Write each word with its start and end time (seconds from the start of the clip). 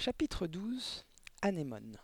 Chapitre 0.00 0.46
12 0.46 1.04
Anémone 1.42 1.98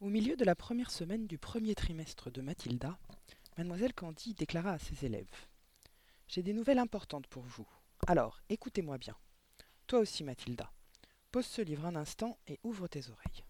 Au 0.00 0.08
milieu 0.08 0.36
de 0.36 0.44
la 0.46 0.54
première 0.54 0.90
semaine 0.90 1.26
du 1.26 1.36
premier 1.36 1.74
trimestre 1.74 2.30
de 2.30 2.40
Mathilda, 2.40 2.98
mademoiselle 3.58 3.92
Candy 3.92 4.32
déclara 4.32 4.70
à 4.70 4.78
ses 4.78 5.04
élèves 5.04 5.48
J'ai 6.28 6.42
des 6.42 6.54
nouvelles 6.54 6.78
importantes 6.78 7.26
pour 7.26 7.42
vous. 7.42 7.68
Alors, 8.06 8.40
écoutez-moi 8.48 8.96
bien. 8.96 9.14
Toi 9.86 9.98
aussi, 9.98 10.24
Mathilda. 10.24 10.72
Pose 11.30 11.44
ce 11.44 11.60
livre 11.60 11.84
un 11.84 11.94
instant 11.94 12.38
et 12.46 12.58
ouvre 12.62 12.88
tes 12.88 13.10
oreilles. 13.10 13.44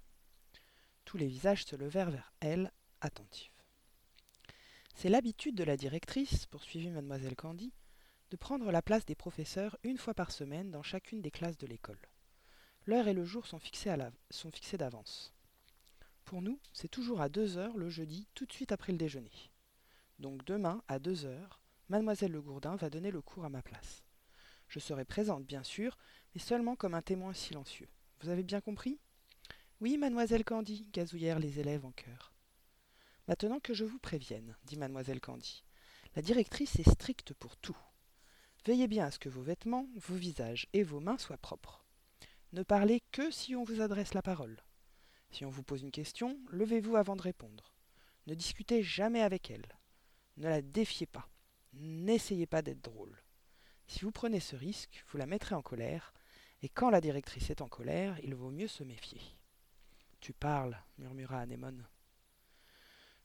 Tous 1.04 1.18
les 1.18 1.28
visages 1.28 1.64
se 1.64 1.76
levèrent 1.76 2.10
vers 2.10 2.32
elle, 2.40 2.72
attentifs. 3.00 3.64
C'est 4.96 5.10
l'habitude 5.10 5.54
de 5.54 5.62
la 5.62 5.76
directrice, 5.76 6.46
poursuivit 6.46 6.90
mademoiselle 6.90 7.36
Candy, 7.36 7.72
de 8.32 8.36
prendre 8.36 8.72
la 8.72 8.82
place 8.82 9.06
des 9.06 9.14
professeurs 9.14 9.78
une 9.84 9.96
fois 9.96 10.12
par 10.12 10.32
semaine 10.32 10.72
dans 10.72 10.82
chacune 10.82 11.22
des 11.22 11.30
classes 11.30 11.58
de 11.58 11.68
l'école. 11.68 12.00
L'heure 12.86 13.06
et 13.06 13.14
le 13.14 13.24
jour 13.24 13.46
sont 13.46 13.60
fixés, 13.60 13.96
d'avance. 14.76 15.32
Pour 16.24 16.42
nous, 16.42 16.58
c'est 16.72 16.88
toujours 16.88 17.20
à 17.20 17.28
deux 17.28 17.56
heures 17.56 17.76
le 17.76 17.88
jeudi, 17.88 18.26
tout 18.34 18.44
de 18.44 18.52
suite 18.52 18.72
après 18.72 18.90
le 18.90 18.98
déjeuner. 18.98 19.30
Donc 20.18 20.44
demain, 20.44 20.82
à 20.88 20.98
deux 20.98 21.24
heures, 21.24 21.60
mademoiselle 21.88 22.32
Le 22.32 22.42
Gourdin 22.42 22.74
va 22.74 22.90
donner 22.90 23.12
le 23.12 23.22
cours 23.22 23.44
à 23.44 23.48
ma 23.48 23.62
place. 23.62 24.02
Je 24.66 24.80
serai 24.80 25.04
présente, 25.04 25.44
bien 25.44 25.62
sûr, 25.62 25.96
mais 26.34 26.40
seulement 26.40 26.74
comme 26.74 26.94
un 26.94 27.02
témoin 27.02 27.32
silencieux. 27.34 27.88
Vous 28.20 28.30
avez 28.30 28.42
bien 28.42 28.60
compris? 28.60 28.98
Oui, 29.80 29.96
mademoiselle 29.96 30.44
Candy, 30.44 30.88
gazouillèrent 30.92 31.38
les 31.38 31.60
élèves 31.60 31.84
en 31.84 31.92
chœur. 31.92 32.32
Maintenant 33.28 33.60
que 33.60 33.74
je 33.74 33.84
vous 33.84 33.98
prévienne, 33.98 34.56
dit 34.64 34.76
mademoiselle 34.76 35.20
Candy, 35.20 35.64
la 36.16 36.22
directrice 36.22 36.80
est 36.80 36.90
stricte 36.90 37.32
pour 37.34 37.56
tout. 37.56 37.78
Veillez 38.66 38.88
bien 38.88 39.06
à 39.06 39.10
ce 39.12 39.20
que 39.20 39.28
vos 39.28 39.42
vêtements, 39.42 39.88
vos 39.96 40.16
visages 40.16 40.66
et 40.72 40.82
vos 40.82 41.00
mains 41.00 41.18
soient 41.18 41.36
propres. 41.36 41.81
Ne 42.52 42.62
parlez 42.62 43.00
que 43.12 43.30
si 43.30 43.56
on 43.56 43.64
vous 43.64 43.80
adresse 43.80 44.12
la 44.12 44.20
parole. 44.20 44.62
Si 45.30 45.46
on 45.46 45.50
vous 45.50 45.62
pose 45.62 45.80
une 45.80 45.90
question, 45.90 46.38
levez-vous 46.50 46.96
avant 46.96 47.16
de 47.16 47.22
répondre. 47.22 47.74
Ne 48.26 48.34
discutez 48.34 48.82
jamais 48.82 49.22
avec 49.22 49.50
elle. 49.50 49.66
Ne 50.36 50.48
la 50.48 50.60
défiez 50.60 51.06
pas. 51.06 51.30
N'essayez 51.72 52.46
pas 52.46 52.60
d'être 52.60 52.84
drôle. 52.84 53.22
Si 53.86 54.00
vous 54.00 54.12
prenez 54.12 54.38
ce 54.38 54.54
risque, 54.54 55.02
vous 55.08 55.16
la 55.16 55.24
mettrez 55.24 55.54
en 55.54 55.62
colère, 55.62 56.12
et 56.60 56.68
quand 56.68 56.90
la 56.90 57.00
directrice 57.00 57.48
est 57.48 57.62
en 57.62 57.68
colère, 57.68 58.18
il 58.22 58.34
vaut 58.34 58.50
mieux 58.50 58.68
se 58.68 58.84
méfier. 58.84 59.22
Tu 60.20 60.34
parles, 60.34 60.78
murmura 60.98 61.40
Anémone. 61.40 61.86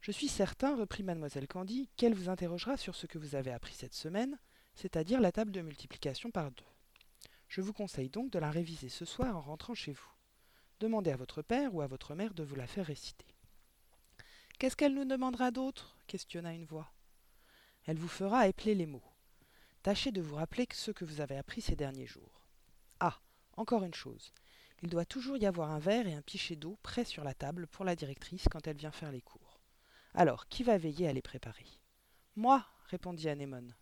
Je 0.00 0.10
suis 0.10 0.28
certain, 0.28 0.74
reprit 0.74 1.02
mademoiselle 1.02 1.48
Candy, 1.48 1.90
qu'elle 1.96 2.14
vous 2.14 2.30
interrogera 2.30 2.78
sur 2.78 2.94
ce 2.96 3.06
que 3.06 3.18
vous 3.18 3.34
avez 3.34 3.52
appris 3.52 3.74
cette 3.74 3.94
semaine, 3.94 4.38
c'est-à-dire 4.74 5.20
la 5.20 5.32
table 5.32 5.52
de 5.52 5.60
multiplication 5.60 6.30
par 6.30 6.50
deux. 6.50 6.64
Je 7.48 7.62
vous 7.62 7.72
conseille 7.72 8.10
donc 8.10 8.30
de 8.30 8.38
la 8.38 8.50
réviser 8.50 8.90
ce 8.90 9.04
soir 9.04 9.36
en 9.36 9.40
rentrant 9.40 9.74
chez 9.74 9.92
vous. 9.92 10.10
Demandez 10.80 11.10
à 11.10 11.16
votre 11.16 11.42
père 11.42 11.74
ou 11.74 11.80
à 11.80 11.86
votre 11.86 12.14
mère 12.14 12.34
de 12.34 12.44
vous 12.44 12.54
la 12.54 12.66
faire 12.66 12.86
réciter. 12.86 13.34
Qu'est-ce 14.58 14.76
qu'elle 14.76 14.94
nous 14.94 15.04
demandera 15.04 15.50
d'autre? 15.50 15.96
questionna 16.06 16.52
une 16.52 16.66
voix. 16.66 16.92
Elle 17.86 17.98
vous 17.98 18.08
fera 18.08 18.48
épeler 18.48 18.74
les 18.74 18.86
mots. 18.86 19.02
Tâchez 19.82 20.12
de 20.12 20.20
vous 20.20 20.36
rappeler 20.36 20.66
ce 20.72 20.90
que 20.90 21.04
vous 21.04 21.20
avez 21.20 21.36
appris 21.36 21.62
ces 21.62 21.74
derniers 21.74 22.06
jours. 22.06 22.42
Ah, 23.00 23.18
encore 23.56 23.84
une 23.84 23.94
chose. 23.94 24.32
Il 24.82 24.90
doit 24.90 25.06
toujours 25.06 25.38
y 25.38 25.46
avoir 25.46 25.70
un 25.70 25.78
verre 25.78 26.06
et 26.06 26.14
un 26.14 26.22
pichet 26.22 26.54
d'eau 26.54 26.78
prêts 26.82 27.04
sur 27.04 27.24
la 27.24 27.34
table 27.34 27.66
pour 27.66 27.84
la 27.84 27.96
directrice 27.96 28.46
quand 28.50 28.66
elle 28.66 28.76
vient 28.76 28.92
faire 28.92 29.10
les 29.10 29.22
cours. 29.22 29.60
Alors, 30.14 30.48
qui 30.48 30.64
va 30.64 30.76
veiller 30.76 31.08
à 31.08 31.12
les 31.12 31.22
préparer? 31.22 31.66
Moi, 32.36 32.64
répondit 32.86 33.28
Anémone. 33.28 33.74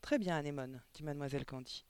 Très 0.00 0.18
bien, 0.18 0.36
Anémone, 0.36 0.80
dit 0.94 1.02
mademoiselle 1.02 1.44
Candy. 1.44 1.84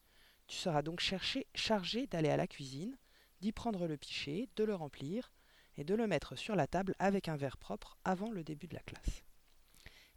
Tu 0.46 0.56
seras 0.56 0.82
donc 0.82 1.00
cherché, 1.00 1.46
chargé 1.54 2.06
d'aller 2.06 2.28
à 2.28 2.36
la 2.36 2.46
cuisine, 2.46 2.96
d'y 3.40 3.52
prendre 3.52 3.86
le 3.86 3.96
pichet, 3.96 4.48
de 4.56 4.64
le 4.64 4.74
remplir, 4.74 5.32
et 5.76 5.84
de 5.84 5.94
le 5.94 6.06
mettre 6.06 6.36
sur 6.36 6.54
la 6.54 6.66
table 6.66 6.94
avec 6.98 7.28
un 7.28 7.36
verre 7.36 7.56
propre 7.56 7.96
avant 8.04 8.30
le 8.30 8.44
début 8.44 8.66
de 8.66 8.74
la 8.74 8.82
classe. 8.82 9.22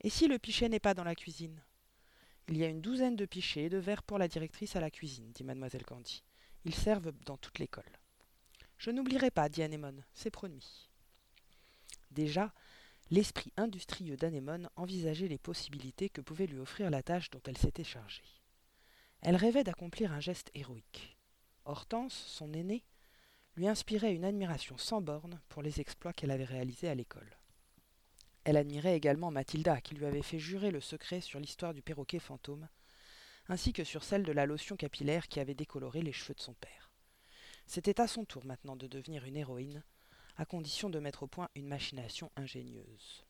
Et 0.01 0.09
si 0.09 0.27
le 0.27 0.39
pichet 0.39 0.69
n'est 0.69 0.79
pas 0.79 0.93
dans 0.93 1.03
la 1.03 1.15
cuisine? 1.15 1.61
Il 2.47 2.57
y 2.57 2.63
a 2.63 2.67
une 2.67 2.81
douzaine 2.81 3.15
de 3.15 3.25
pichets 3.25 3.63
et 3.63 3.69
de 3.69 3.77
verres 3.77 4.03
pour 4.03 4.19
la 4.19 4.27
directrice 4.27 4.75
à 4.75 4.79
la 4.79 4.91
cuisine, 4.91 5.31
dit 5.31 5.43
mademoiselle 5.43 5.85
Candy. 5.85 6.23
Ils 6.65 6.75
servent 6.75 7.11
dans 7.25 7.37
toute 7.37 7.59
l'école. 7.59 7.83
Je 8.77 8.91
n'oublierai 8.91 9.31
pas, 9.31 9.49
dit 9.49 9.63
Anémone, 9.63 10.03
c'est 10.13 10.29
promis. 10.29 10.89
Déjà, 12.11 12.53
l'esprit 13.09 13.51
industrieux 13.57 14.17
d'Anémone 14.17 14.69
envisageait 14.75 15.27
les 15.27 15.37
possibilités 15.37 16.09
que 16.09 16.21
pouvait 16.21 16.47
lui 16.47 16.59
offrir 16.59 16.89
la 16.89 17.01
tâche 17.01 17.29
dont 17.31 17.41
elle 17.45 17.57
s'était 17.57 17.83
chargée. 17.83 18.23
Elle 19.27 19.37
rêvait 19.37 19.63
d'accomplir 19.63 20.11
un 20.11 20.19
geste 20.19 20.51
héroïque. 20.53 21.17
Hortense, 21.65 22.13
son 22.13 22.53
aînée, 22.53 22.83
lui 23.55 23.67
inspirait 23.67 24.13
une 24.13 24.23
admiration 24.23 24.77
sans 24.77 25.01
borne 25.01 25.41
pour 25.49 25.63
les 25.63 25.81
exploits 25.81 26.13
qu'elle 26.13 26.29
avait 26.29 26.43
réalisés 26.43 26.89
à 26.89 26.93
l'école. 26.93 27.35
Elle 28.43 28.55
admirait 28.55 28.95
également 28.95 29.31
Mathilda, 29.31 29.81
qui 29.81 29.95
lui 29.95 30.05
avait 30.05 30.21
fait 30.21 30.37
jurer 30.37 30.69
le 30.69 30.79
secret 30.79 31.21
sur 31.21 31.39
l'histoire 31.39 31.73
du 31.73 31.81
perroquet 31.81 32.19
fantôme, 32.19 32.69
ainsi 33.49 33.73
que 33.73 33.83
sur 33.83 34.03
celle 34.03 34.21
de 34.21 34.31
la 34.31 34.45
lotion 34.45 34.75
capillaire 34.75 35.27
qui 35.27 35.39
avait 35.39 35.55
décoloré 35.55 36.03
les 36.03 36.13
cheveux 36.13 36.35
de 36.35 36.41
son 36.41 36.53
père. 36.53 36.91
C'était 37.65 37.99
à 37.99 38.07
son 38.07 38.25
tour 38.25 38.45
maintenant 38.45 38.75
de 38.75 38.85
devenir 38.85 39.25
une 39.25 39.37
héroïne, 39.37 39.83
à 40.37 40.45
condition 40.45 40.91
de 40.91 40.99
mettre 40.99 41.23
au 41.23 41.27
point 41.27 41.49
une 41.55 41.67
machination 41.67 42.31
ingénieuse. 42.35 43.25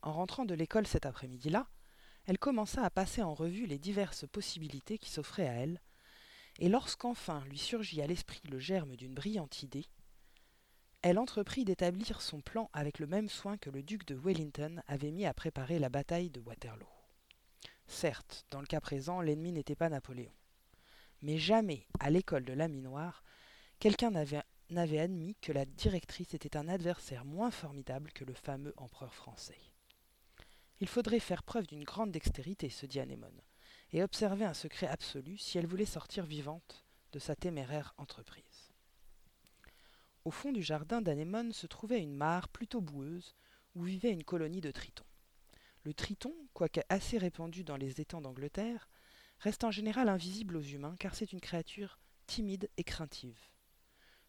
En 0.00 0.12
rentrant 0.12 0.44
de 0.44 0.54
l'école 0.54 0.86
cet 0.86 1.06
après-midi-là, 1.06 1.66
elle 2.26 2.38
commença 2.38 2.82
à 2.82 2.90
passer 2.90 3.22
en 3.22 3.34
revue 3.34 3.66
les 3.66 3.78
diverses 3.78 4.26
possibilités 4.26 4.98
qui 4.98 5.10
s'offraient 5.10 5.48
à 5.48 5.52
elle, 5.52 5.80
et 6.58 6.68
lorsqu'enfin 6.68 7.44
lui 7.46 7.58
surgit 7.58 8.00
à 8.00 8.06
l'esprit 8.06 8.42
le 8.48 8.58
germe 8.58 8.96
d'une 8.96 9.14
brillante 9.14 9.62
idée, 9.62 9.86
elle 11.02 11.18
entreprit 11.18 11.66
d'établir 11.66 12.22
son 12.22 12.40
plan 12.40 12.70
avec 12.72 12.98
le 12.98 13.06
même 13.06 13.28
soin 13.28 13.58
que 13.58 13.68
le 13.68 13.82
duc 13.82 14.06
de 14.06 14.14
Wellington 14.14 14.80
avait 14.86 15.10
mis 15.10 15.26
à 15.26 15.34
préparer 15.34 15.78
la 15.78 15.90
bataille 15.90 16.30
de 16.30 16.40
Waterloo. 16.40 16.88
Certes, 17.86 18.46
dans 18.50 18.60
le 18.60 18.66
cas 18.66 18.80
présent, 18.80 19.20
l'ennemi 19.20 19.52
n'était 19.52 19.76
pas 19.76 19.90
Napoléon. 19.90 20.32
Mais 21.20 21.36
jamais, 21.36 21.86
à 22.00 22.08
l'école 22.08 22.46
de 22.46 22.54
la 22.54 22.68
minoire, 22.68 23.22
quelqu'un 23.80 24.10
n'avait 24.10 24.98
admis 24.98 25.36
que 25.42 25.52
la 25.52 25.66
directrice 25.66 26.32
était 26.32 26.56
un 26.56 26.68
adversaire 26.68 27.26
moins 27.26 27.50
formidable 27.50 28.10
que 28.12 28.24
le 28.24 28.32
fameux 28.32 28.72
empereur 28.78 29.14
français. 29.14 29.60
Il 30.80 30.88
faudrait 30.88 31.20
faire 31.20 31.42
preuve 31.42 31.66
d'une 31.66 31.84
grande 31.84 32.10
dextérité, 32.10 32.68
se 32.68 32.86
dit 32.86 33.00
Anémone, 33.00 33.40
et 33.92 34.02
observer 34.02 34.44
un 34.44 34.54
secret 34.54 34.88
absolu 34.88 35.38
si 35.38 35.58
elle 35.58 35.66
voulait 35.66 35.84
sortir 35.84 36.26
vivante 36.26 36.84
de 37.12 37.18
sa 37.18 37.36
téméraire 37.36 37.94
entreprise. 37.96 38.72
Au 40.24 40.30
fond 40.30 40.52
du 40.52 40.62
jardin 40.62 41.00
d'Anémone 41.00 41.52
se 41.52 41.66
trouvait 41.66 42.00
une 42.00 42.14
mare 42.14 42.48
plutôt 42.48 42.80
boueuse 42.80 43.34
où 43.74 43.82
vivait 43.82 44.10
une 44.10 44.24
colonie 44.24 44.60
de 44.60 44.70
tritons. 44.70 45.04
Le 45.84 45.92
triton, 45.92 46.34
quoique 46.54 46.80
assez 46.88 47.18
répandu 47.18 47.62
dans 47.62 47.76
les 47.76 48.00
étangs 48.00 48.22
d'Angleterre, 48.22 48.88
reste 49.38 49.64
en 49.64 49.70
général 49.70 50.08
invisible 50.08 50.56
aux 50.56 50.62
humains 50.62 50.96
car 50.98 51.14
c'est 51.14 51.32
une 51.32 51.40
créature 51.40 51.98
timide 52.26 52.70
et 52.78 52.84
craintive. 52.84 53.38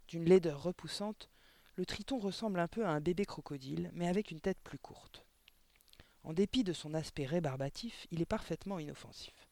D'une 0.10 0.26
laideur 0.26 0.62
repoussante, 0.62 1.30
le 1.76 1.86
triton 1.86 2.20
ressemble 2.20 2.60
un 2.60 2.68
peu 2.68 2.86
à 2.86 2.90
un 2.90 3.00
bébé 3.00 3.26
crocodile, 3.26 3.90
mais 3.94 4.08
avec 4.08 4.32
une 4.32 4.42
tête 4.42 4.60
plus 4.64 4.80
courte. 4.80 5.26
En 6.25 6.34
dépit 6.34 6.63
de 6.63 6.74
son 6.74 6.96
aspect 6.96 7.28
rébarbatif, 7.28 8.08
il 8.09 8.19
est 8.19 8.25
parfaitement 8.25 8.80
inoffensif. 8.80 9.47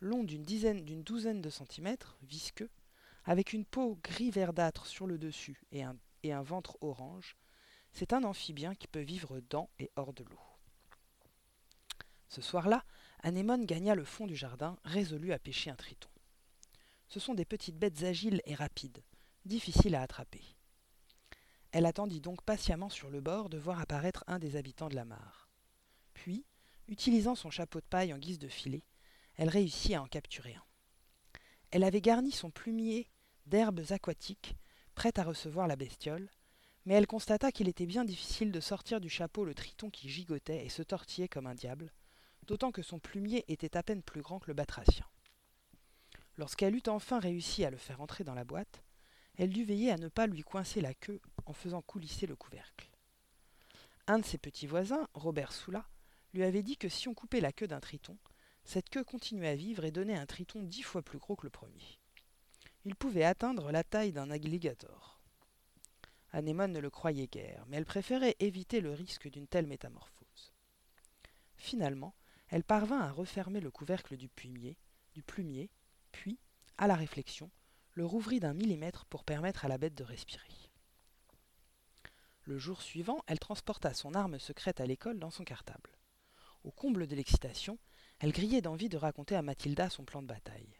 Long 0.00 0.24
d'une 0.24 0.42
dizaine, 0.42 0.86
d'une 0.86 1.02
douzaine 1.02 1.42
de 1.42 1.50
centimètres, 1.50 2.16
visqueux, 2.22 2.70
avec 3.24 3.52
une 3.52 3.66
peau 3.66 3.98
gris 4.02 4.30
verdâtre 4.30 4.86
sur 4.86 5.06
le 5.06 5.18
dessus 5.18 5.60
et 5.70 5.82
un, 5.82 5.98
et 6.22 6.32
un 6.32 6.42
ventre 6.42 6.78
orange, 6.80 7.36
c'est 7.92 8.14
un 8.14 8.24
amphibien 8.24 8.74
qui 8.74 8.88
peut 8.88 9.02
vivre 9.02 9.40
dans 9.50 9.68
et 9.78 9.90
hors 9.96 10.14
de 10.14 10.24
l'eau. 10.24 10.40
Ce 12.28 12.40
soir-là, 12.40 12.82
Anémone 13.22 13.66
gagna 13.66 13.94
le 13.94 14.04
fond 14.04 14.26
du 14.26 14.36
jardin, 14.36 14.78
résolu 14.84 15.34
à 15.34 15.38
pêcher 15.38 15.70
un 15.70 15.76
triton. 15.76 16.08
Ce 17.06 17.20
sont 17.20 17.34
des 17.34 17.44
petites 17.44 17.76
bêtes 17.76 18.02
agiles 18.04 18.40
et 18.46 18.54
rapides, 18.54 19.04
difficiles 19.44 19.94
à 19.94 20.00
attraper. 20.00 20.56
Elle 21.72 21.84
attendit 21.84 22.22
donc 22.22 22.40
patiemment 22.42 22.88
sur 22.88 23.10
le 23.10 23.20
bord 23.20 23.50
de 23.50 23.58
voir 23.58 23.78
apparaître 23.78 24.24
un 24.26 24.38
des 24.38 24.56
habitants 24.56 24.88
de 24.88 24.96
la 24.96 25.04
mare. 25.04 25.39
Puis, 26.22 26.44
utilisant 26.88 27.34
son 27.34 27.48
chapeau 27.48 27.80
de 27.80 27.86
paille 27.86 28.12
en 28.12 28.18
guise 28.18 28.38
de 28.38 28.46
filet, 28.46 28.84
elle 29.36 29.48
réussit 29.48 29.94
à 29.94 30.02
en 30.02 30.06
capturer 30.06 30.54
un. 30.54 30.64
Elle 31.70 31.82
avait 31.82 32.02
garni 32.02 32.30
son 32.30 32.50
plumier 32.50 33.08
d'herbes 33.46 33.80
aquatiques, 33.88 34.54
prête 34.94 35.18
à 35.18 35.22
recevoir 35.22 35.66
la 35.66 35.76
bestiole, 35.76 36.28
mais 36.84 36.92
elle 36.92 37.06
constata 37.06 37.50
qu'il 37.50 37.70
était 37.70 37.86
bien 37.86 38.04
difficile 38.04 38.52
de 38.52 38.60
sortir 38.60 39.00
du 39.00 39.08
chapeau 39.08 39.46
le 39.46 39.54
triton 39.54 39.88
qui 39.88 40.10
gigotait 40.10 40.62
et 40.62 40.68
se 40.68 40.82
tortillait 40.82 41.26
comme 41.26 41.46
un 41.46 41.54
diable, 41.54 41.90
d'autant 42.42 42.70
que 42.70 42.82
son 42.82 42.98
plumier 42.98 43.46
était 43.48 43.78
à 43.78 43.82
peine 43.82 44.02
plus 44.02 44.20
grand 44.20 44.40
que 44.40 44.48
le 44.48 44.54
batracien. 44.54 45.06
Lorsqu'elle 46.36 46.74
eut 46.74 46.88
enfin 46.88 47.18
réussi 47.18 47.64
à 47.64 47.70
le 47.70 47.78
faire 47.78 48.02
entrer 48.02 48.24
dans 48.24 48.34
la 48.34 48.44
boîte, 48.44 48.84
elle 49.38 49.54
dut 49.54 49.64
veiller 49.64 49.90
à 49.90 49.96
ne 49.96 50.08
pas 50.08 50.26
lui 50.26 50.42
coincer 50.42 50.82
la 50.82 50.92
queue 50.92 51.22
en 51.46 51.54
faisant 51.54 51.80
coulisser 51.80 52.26
le 52.26 52.36
couvercle. 52.36 52.90
Un 54.06 54.18
de 54.18 54.26
ses 54.26 54.36
petits 54.36 54.66
voisins, 54.66 55.08
Robert 55.14 55.52
Soula, 55.52 55.86
lui 56.32 56.44
avait 56.44 56.62
dit 56.62 56.76
que 56.76 56.88
si 56.88 57.08
on 57.08 57.14
coupait 57.14 57.40
la 57.40 57.52
queue 57.52 57.66
d'un 57.66 57.80
triton, 57.80 58.16
cette 58.64 58.90
queue 58.90 59.04
continuait 59.04 59.48
à 59.48 59.56
vivre 59.56 59.84
et 59.84 59.90
donnait 59.90 60.16
un 60.16 60.26
triton 60.26 60.62
dix 60.62 60.82
fois 60.82 61.02
plus 61.02 61.18
gros 61.18 61.36
que 61.36 61.46
le 61.46 61.50
premier. 61.50 61.98
Il 62.84 62.94
pouvait 62.94 63.24
atteindre 63.24 63.72
la 63.72 63.84
taille 63.84 64.12
d'un 64.12 64.30
alligator. 64.30 65.20
Anémone 66.32 66.72
ne 66.72 66.78
le 66.78 66.90
croyait 66.90 67.26
guère, 67.26 67.64
mais 67.66 67.76
elle 67.76 67.84
préférait 67.84 68.36
éviter 68.38 68.80
le 68.80 68.92
risque 68.92 69.28
d'une 69.28 69.48
telle 69.48 69.66
métamorphose. 69.66 70.52
Finalement, 71.56 72.14
elle 72.48 72.64
parvint 72.64 73.00
à 73.00 73.10
refermer 73.10 73.60
le 73.60 73.70
couvercle 73.70 74.16
du 74.16 74.28
plumier, 74.28 74.76
du 75.12 75.22
plumier, 75.22 75.70
puis, 76.12 76.38
à 76.78 76.86
la 76.86 76.94
réflexion, 76.94 77.50
le 77.94 78.06
rouvrit 78.06 78.40
d'un 78.40 78.54
millimètre 78.54 79.04
pour 79.06 79.24
permettre 79.24 79.64
à 79.64 79.68
la 79.68 79.78
bête 79.78 79.94
de 79.94 80.04
respirer. 80.04 80.70
Le 82.44 82.58
jour 82.58 82.80
suivant, 82.82 83.22
elle 83.26 83.38
transporta 83.38 83.92
son 83.92 84.14
arme 84.14 84.38
secrète 84.38 84.80
à 84.80 84.86
l'école 84.86 85.18
dans 85.18 85.30
son 85.30 85.44
cartable. 85.44 85.90
Au 86.64 86.70
comble 86.70 87.06
de 87.06 87.16
l'excitation, 87.16 87.78
elle 88.18 88.32
grillait 88.32 88.60
d'envie 88.60 88.88
de 88.88 88.98
raconter 88.98 89.34
à 89.34 89.42
Mathilda 89.42 89.88
son 89.88 90.04
plan 90.04 90.20
de 90.20 90.26
bataille. 90.26 90.78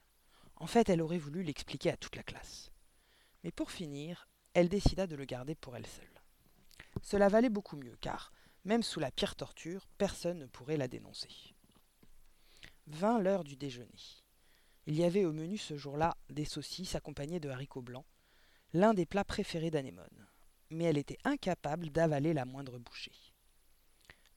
En 0.56 0.66
fait, 0.66 0.90
elle 0.90 1.00
aurait 1.00 1.18
voulu 1.18 1.42
l'expliquer 1.42 1.90
à 1.90 1.96
toute 1.96 2.16
la 2.16 2.22
classe. 2.22 2.70
Mais 3.42 3.50
pour 3.50 3.70
finir, 3.70 4.28
elle 4.52 4.68
décida 4.68 5.06
de 5.06 5.16
le 5.16 5.24
garder 5.24 5.54
pour 5.54 5.74
elle 5.74 5.86
seule. 5.86 6.22
Cela 7.02 7.28
valait 7.28 7.48
beaucoup 7.48 7.76
mieux, 7.76 7.96
car, 8.00 8.32
même 8.64 8.82
sous 8.82 9.00
la 9.00 9.10
pire 9.10 9.36
torture, 9.36 9.88
personne 9.96 10.38
ne 10.38 10.46
pourrait 10.46 10.76
la 10.76 10.88
dénoncer. 10.88 11.54
Vint 12.86 13.18
l'heure 13.18 13.44
du 13.44 13.56
déjeuner. 13.56 14.22
Il 14.86 14.96
y 14.96 15.04
avait 15.04 15.24
au 15.24 15.32
menu 15.32 15.56
ce 15.56 15.76
jour-là 15.76 16.16
des 16.28 16.44
saucisses 16.44 16.94
accompagnées 16.94 17.40
de 17.40 17.48
haricots 17.48 17.80
blancs, 17.80 18.06
l'un 18.74 18.92
des 18.92 19.06
plats 19.06 19.24
préférés 19.24 19.70
d'Anémone. 19.70 20.26
Mais 20.70 20.84
elle 20.84 20.98
était 20.98 21.18
incapable 21.24 21.90
d'avaler 21.90 22.34
la 22.34 22.44
moindre 22.44 22.78
bouchée. 22.78 23.29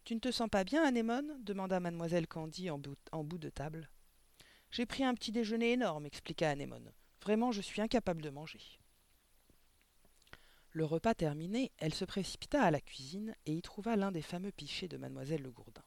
Tu 0.04 0.16
ne 0.16 0.20
te 0.20 0.32
sens 0.32 0.50
pas 0.50 0.66
bien, 0.66 0.84
Anémone? 0.84 1.42
demanda 1.44 1.80
mademoiselle 1.80 2.28
Candy 2.28 2.70
en 2.70 2.78
bout, 2.78 3.38
de 3.38 3.50
table. 3.50 3.90
J'ai 4.70 4.86
pris 4.86 5.06
un 5.06 5.14
petit 5.14 5.32
déjeuner 5.32 5.72
énorme, 5.72 6.06
expliqua 6.06 6.50
Anémone. 6.50 6.92
Vraiment, 7.22 7.54
je 7.54 7.62
suis 7.62 7.82
incapable 7.82 8.22
de 8.22 8.30
manger. 8.30 8.60
Le 10.72 10.84
repas 10.84 11.14
terminé, 11.14 11.72
elle 11.78 11.94
se 11.94 12.04
précipita 12.04 12.62
à 12.62 12.72
la 12.72 12.82
cuisine 12.82 13.34
et 13.46 13.54
y 13.54 13.62
trouva 13.62 13.96
l'un 13.96 14.12
des 14.12 14.22
fameux 14.22 14.52
pichets 14.52 14.90
de 14.90 14.98
mademoiselle 14.98 15.42
Le 15.42 15.52
Gourdin. 15.52 15.84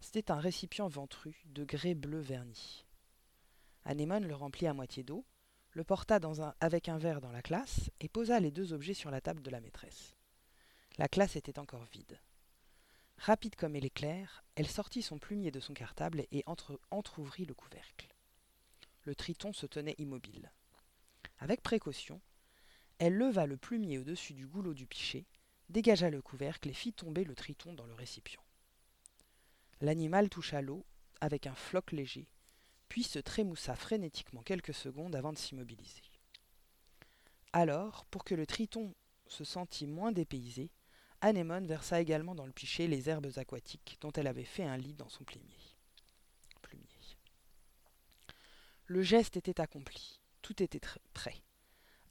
C'était 0.00 0.30
un 0.30 0.40
récipient 0.40 0.88
ventru 0.88 1.42
de 1.46 1.64
grès 1.64 1.94
bleu 1.94 2.20
verni. 2.20 2.86
Anémone 3.84 4.26
le 4.26 4.34
remplit 4.36 4.68
à 4.68 4.72
moitié 4.72 5.02
d'eau, 5.02 5.26
le 5.72 5.84
porta 5.84 6.18
avec 6.60 6.88
un 6.88 6.96
verre 6.96 7.20
dans 7.20 7.32
la 7.32 7.42
classe 7.42 7.90
et 8.00 8.08
posa 8.08 8.40
les 8.40 8.52
deux 8.52 8.72
objets 8.72 8.94
sur 8.94 9.10
la 9.10 9.20
table 9.20 9.42
de 9.42 9.50
la 9.50 9.60
maîtresse. 9.60 10.16
La 10.96 11.08
classe 11.08 11.36
était 11.36 11.58
encore 11.58 11.84
vide. 11.84 12.18
Rapide 13.18 13.56
comme 13.56 13.74
l'éclair, 13.74 14.44
elle 14.54 14.66
sortit 14.66 15.02
son 15.02 15.18
plumier 15.18 15.50
de 15.50 15.60
son 15.60 15.74
cartable 15.74 16.26
et 16.30 16.42
entre, 16.46 16.80
entr'ouvrit 16.90 17.44
le 17.44 17.54
couvercle. 17.54 18.08
Le 19.04 19.14
triton 19.14 19.52
se 19.52 19.66
tenait 19.66 19.96
immobile. 19.98 20.50
Avec 21.38 21.62
précaution, 21.62 22.20
elle 22.98 23.16
leva 23.16 23.46
le 23.46 23.56
plumier 23.56 23.98
au-dessus 23.98 24.34
du 24.34 24.46
goulot 24.46 24.74
du 24.74 24.86
pichet, 24.86 25.26
dégagea 25.68 26.10
le 26.10 26.22
couvercle 26.22 26.68
et 26.68 26.74
fit 26.74 26.92
tomber 26.92 27.24
le 27.24 27.34
triton 27.34 27.72
dans 27.74 27.86
le 27.86 27.94
récipient. 27.94 28.42
L'animal 29.80 30.28
toucha 30.28 30.62
l'eau 30.62 30.84
avec 31.20 31.46
un 31.46 31.54
floc 31.54 31.92
léger 31.92 32.28
puis 32.88 33.02
se 33.02 33.18
trémoussa 33.18 33.74
frénétiquement 33.74 34.42
quelques 34.42 34.74
secondes 34.74 35.14
avant 35.14 35.32
de 35.32 35.38
s'immobiliser. 35.38 36.02
Alors, 37.52 38.04
pour 38.06 38.24
que 38.24 38.34
le 38.34 38.46
triton 38.46 38.94
se 39.26 39.44
sentît 39.44 39.86
moins 39.86 40.12
dépaysé, 40.12 40.70
Anémone 41.20 41.66
versa 41.66 42.00
également 42.00 42.34
dans 42.34 42.46
le 42.46 42.52
pichet 42.52 42.86
les 42.86 43.08
herbes 43.08 43.30
aquatiques 43.36 43.98
dont 44.00 44.12
elle 44.12 44.26
avait 44.28 44.44
fait 44.44 44.64
un 44.64 44.76
lit 44.76 44.94
dans 44.94 45.08
son 45.08 45.24
plumier. 45.24 45.58
Le 48.90 49.02
geste 49.02 49.36
était 49.36 49.60
accompli, 49.60 50.18
tout 50.40 50.62
était 50.62 50.80
prêt. 51.12 51.42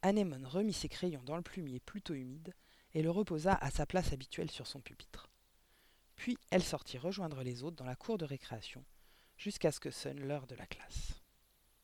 Anémone 0.04 0.46
remit 0.46 0.74
ses 0.74 0.90
crayons 0.90 1.24
dans 1.24 1.36
le 1.36 1.42
plumier 1.42 1.80
plutôt 1.80 2.14
humide 2.14 2.54
et 2.94 3.02
le 3.02 3.10
reposa 3.10 3.56
à 3.56 3.72
sa 3.72 3.88
place 3.88 4.14
habituelle 4.14 4.52
sur 4.52 4.68
son 4.68 4.80
pupitre. 4.80 5.28
Puis 6.16 6.38
elle 6.52 6.64
sortit 6.64 7.00
rejoindre 7.00 7.42
les 7.42 7.64
autres 7.64 7.78
dans 7.78 7.86
la 7.86 7.96
cour 7.96 8.20
de 8.20 8.26
récréation, 8.26 8.86
jusqu'à 9.38 9.72
ce 9.72 9.80
que 9.80 9.90
sonne 9.90 10.20
l'heure 10.20 10.46
de 10.46 10.54
la 10.54 10.68
classe. 10.68 11.17